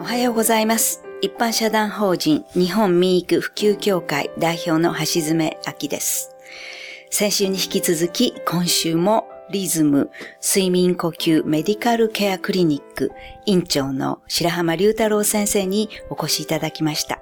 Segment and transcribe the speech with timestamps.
[0.00, 1.02] おはようございます。
[1.22, 6.36] 一般社団法人日本民育普及協会代表の橋爪明です。
[7.10, 13.10] 先週に引き続き今週もリズム睡眠呼吸メディカルケアクリニック
[13.46, 17.20] 院長の白浜隆太郎先生にお越しいただきました。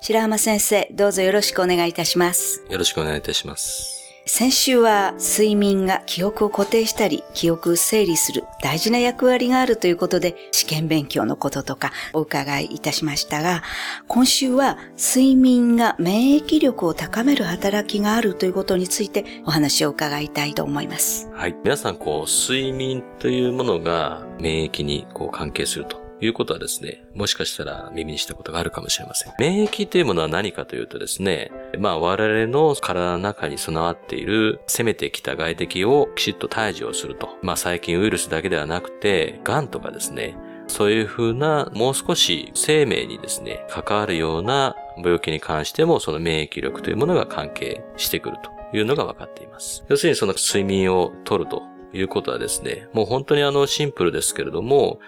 [0.00, 2.62] 白浜先生、どうぞよろしくお願いいたします。
[2.68, 3.97] よろしくお願いいたします。
[4.28, 13.62] 先週は睡眠が記憶を固定したり、記憶を整理する大事な役割があるということで、試験勉強のこととかお伺いいたしましたが、
[14.06, 21.30] 今週は睡眠が免疫力を高める働きがあるということについてお話を伺いたいと思います。
[21.32, 21.56] はい。
[21.64, 29.32] 皆さん、こう、睡眠というものが免疫にこう関係するとということはですね、もしかしたら耳にしたことがあるかもしれません。
[29.38, 37.36] 免疫というものは何かというとですね、まあ我々の体の中に備わっている攻めてきた外敵をきちっと退治をすると。
[37.42, 49.84] まあ最近ウイルスだけではなくて、癌とかですね、そういうふうな、もう少し生命にですね、関わるような病気に関しても、その免疫力というものが関係してくるというのが分かっています。
[49.88, 51.62] 要するにその睡眠をとると
[51.92, 54.98] いうことはですね、もう本当にあのシンプルですけれども、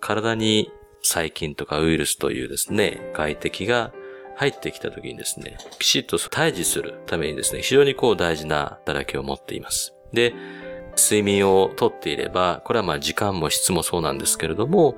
[0.00, 0.70] 体に
[1.02, 3.92] 細菌とかウイルスというですね、外敵が
[4.36, 9.94] 入ってきた時にですね、きちっと退治するためにですね、非常にこう大事な働きを持っています。
[10.12, 10.34] で、
[10.96, 14.96] 睡眠をとっていれば、これはまあ時間も質もそうなんですけれども、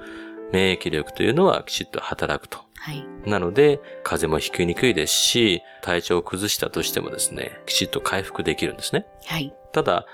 [0.53, 2.59] 免疫力というのはきちっと働くと。
[2.77, 3.05] はい。
[3.27, 9.07] なので、風邪もひきにくいですし、体調を崩したとしてもですね、きちっと回復できるんですね。
[9.27, 9.53] はい。
[9.73, 10.07] ただ、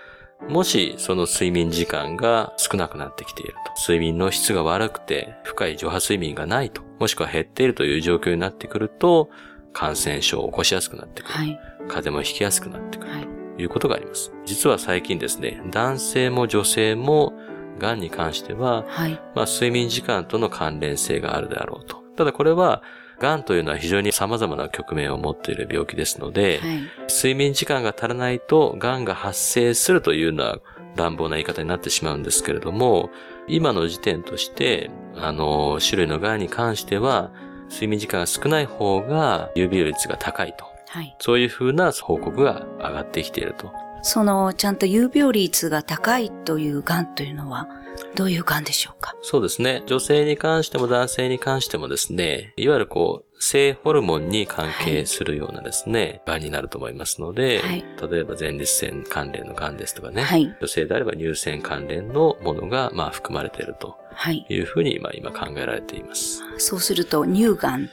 [0.48, 9.30] もしその睡眠時間が少なくなってきていると、睡眠の質が悪くて深い上波睡眠がないと、もしくは減っているという状況になってくると、
[9.72, 11.34] 感染症を起こしやすくなってくる。
[11.34, 11.60] はい。
[11.88, 13.10] 風邪もひきやすくなってくる。
[13.10, 13.22] はい。
[13.56, 14.32] ということがあります。
[14.44, 17.34] 実は最近ですね、男性も女性も
[17.78, 19.20] 癌に関しては、はい。
[19.34, 21.96] まあ睡眠時間との関連性があるであろうと。
[22.16, 22.82] ただこれは、
[23.20, 26.80] 癌というのは非常に様々な局面を持っている病気ですので、はい。
[27.08, 30.58] 睡眠時間が足らないと癌が発生するというのは
[30.96, 33.10] 乱暴な言い方になってしまうんですけれども、
[33.46, 37.30] 今の時点として、あの、種類の癌に関しては、
[37.70, 40.64] 睡眠時間が少ない方が有病率が高いと。
[40.88, 41.16] はい。
[41.18, 43.72] そういうふうな報告が上がってきていると。
[44.02, 47.68] その、ちゃんと有病率が高いという癌というのは、
[48.14, 49.14] どういう癌でしょうか？
[49.22, 49.82] そうですね。
[49.86, 60.54] 女性に関しても男性に関してもですね、いわゆるこう、性ホルモンに関係するようなですね、癌になると思いますので、はい例えば前立腺関連の癌ですとかね、はい。
[60.60, 64.46] 女性であれば乳腺関連のものが、まあ、含まれているとはい。
[64.48, 66.42] いうふうに、まあ、今考えられています。
[66.58, 67.90] そうすると、乳がん、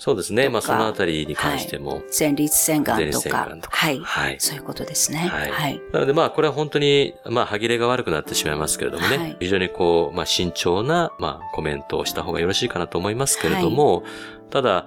[0.00, 0.48] そうですね。
[0.48, 3.54] まあ、そのあたりに関しても、前立腺がんとか。
[3.60, 3.76] と、か。
[3.76, 4.00] はい。
[4.00, 4.36] はい。
[4.38, 5.18] そういうことですね。
[5.18, 5.50] はい。
[5.50, 5.82] はい。
[5.92, 9.36] なのでまあこれは本当に、まあ歯切れが悪くなってしまいますけれどもね、はい。
[9.40, 14.02] 非常にこう、まあ慎重な、まあコメントをした方がよろしいかなと思いますけれども、
[14.48, 14.86] ただ、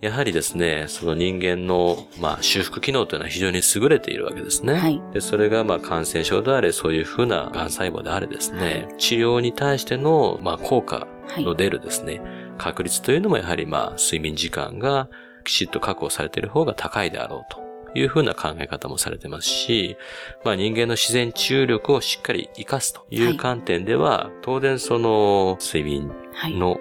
[0.00, 4.74] やはりですね、その人間の、まあ修復機能というのは非常に優れているわけですね。
[4.76, 5.02] はい。
[5.12, 11.44] で、それがまあ感染症であれ、そういうふうな癌細胞であれですね、治療に対しての、まあ効果はい。
[11.44, 12.20] の出るですね、
[12.58, 15.08] 確率というのもやはりまあ睡眠時間が
[15.44, 19.96] きちっと確保されている方が高いであろうというふうな考え方もされてますし、
[20.44, 26.58] まあ人間の自然治癒力をしっかり活かすという観点では、当然その睡眠はい。
[26.58, 26.80] の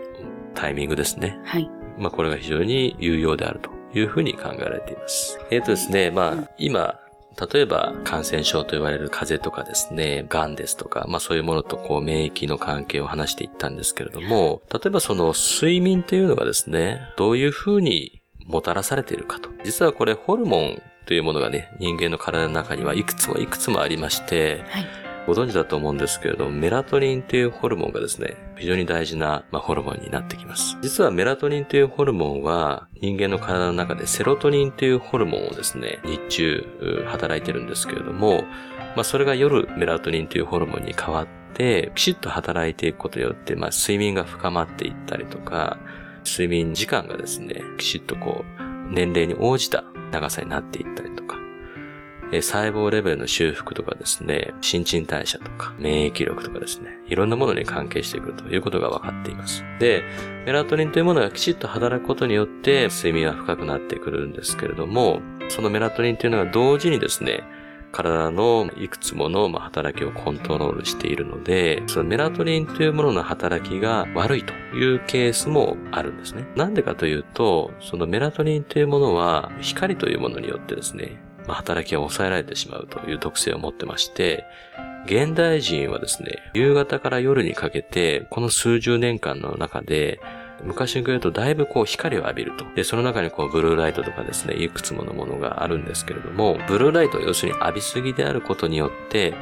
[0.55, 1.39] タイミングですね。
[1.43, 1.69] はい。
[1.99, 5.39] まあこれが非常に有用であるというふうに考えられています。
[5.51, 6.99] えっ、とですね、まあ今、
[7.39, 19.49] 例えば感染症と言われる風邪とかですね、癌ですとか、まあそういうものとこう免疫の関係を話していったんですけれども、例えばその睡眠というのがですね、どういうふうにもたらされているかと。
[19.63, 25.02] 実はこれホルモンというものがね、人間の体の中にはいくつもいくつもありまして、はい。
[25.25, 30.77] ご存知だと思うんですけれども、メラトニンというホルモンがですね、非常に大事な、まあ、ホルモンになってきます。
[30.81, 38.43] 実はメラトニンというホルモンは、人間の体の中でセロトニンというホルモンをですね、日中働いてるんですけれども、
[38.95, 45.77] まあ、それが夜メラトニンというホルモンに変わって、きちっと働いていくことによって、まあ、睡眠が深まっていったりとか、
[46.25, 51.37] 睡眠時間がですね、きちっとこう、年齢に応じた長さになっていったりとか、
[52.33, 59.63] え細胞レベルの修復とかですね、新陳代謝とか、免疫力とかですね、いろんなものに関係してくるということが分かっています。
[59.79, 60.03] で、
[60.45, 67.43] メラトニンというものがきちっと働くことによって、睡眠は深くなってくるんですけれども、そのメラトニンというのが同時にですね、
[67.93, 76.47] 体のいくつもの働きをコントロールしているので、そのメラトニンというものの働きが悪いというケースもあるんですね。
[76.55, 84.45] なんでかというと、そのメラトニンというものは光というものによってですね、まあ、働きが抑えられてしまうという特性を持ってまして、
[85.05, 90.19] 現代人はですね、夕方から夜にかけて、この数十年間の中で、
[90.63, 92.65] 昔に比べるとだいぶこう光を浴びると。
[92.75, 99.33] で、その中にこうブルーライトとかですね、いくつものものがあるんですけれども、ブルーライト要するに浴びすぎであることによって、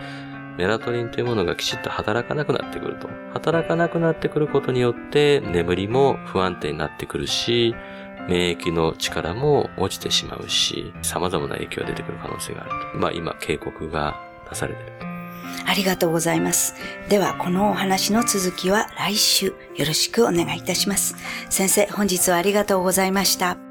[0.57, 3.07] メラトニンというものがきちっと働かなくなってくると。
[3.33, 7.75] 働かなくなってくることによって眠りも不安定になってくるし、
[8.31, 12.97] 免疫の力も落ちてしまうし、様々な影響が出てくる可能性があると。
[12.97, 15.05] まあ今警告が出されていると。
[15.65, 16.75] ありがとうございます。
[17.09, 21.15] では、このお話の続きは来週よろしくお願いいたします。
[21.49, 23.70] 先生、本日はありがとうございました。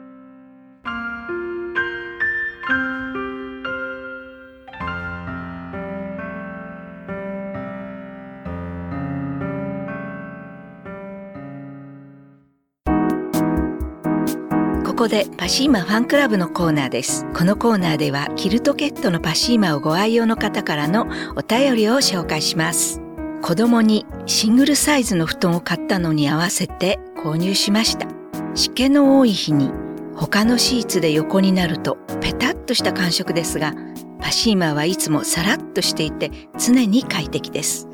[15.01, 17.25] ここでパシーマファンクラブのコーナーです。
[17.33, 21.07] このコーナーではキルトケットのパシーマをご愛用の方からの
[21.37, 23.01] お便りを紹介します。
[23.41, 28.09] 子供にシングルサイズの布団を買ったのに合わせて購入しました。
[28.55, 29.71] 湿気の多い日に
[30.17, 33.73] 他のシーツで横になるとペタッとした感触ですが、
[34.21, 37.89] パシーマはいつもさらっとしていて常に快適です。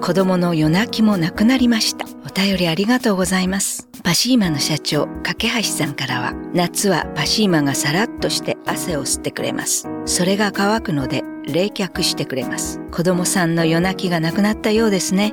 [0.00, 2.13] 子供の夜泣きもなくなりました。
[2.36, 3.88] お便りありがとうございます。
[4.02, 9.88] パシーマの社長、架橋さんからは、夏はパシーマがさらっとして汗を吸ってくれます。
[10.04, 12.80] それが乾くので冷却してくれます。
[12.90, 15.32] 子供さんの夜泣きがなくなったようですね。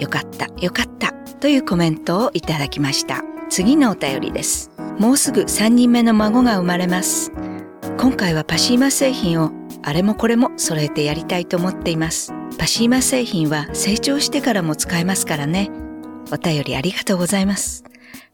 [0.00, 3.22] よかった、よかった、というコメントをいただきました。
[3.48, 4.72] 次のお便りです。
[4.98, 7.30] もうすぐ3人目の孫が生まれます。
[7.96, 9.52] 今回はパシーマ製品を
[9.84, 12.34] あれもこれも揃えてやりたいと思っています。
[12.58, 15.70] パシーマ製品は成長してからも使えますからね。
[16.32, 17.84] お便りありがとうございます。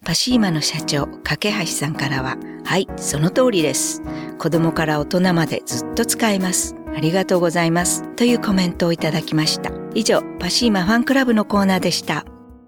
[0.04, 4.02] パシーマの社長、架橋さんからは、はい、その通りです。
[4.38, 6.76] 子供から大人までずっと使えます。
[6.94, 8.02] ありがとうございます。
[8.14, 9.72] というコメントをいただきました。
[9.94, 12.24] 以上、パシーマファンクラブのコーナーでした。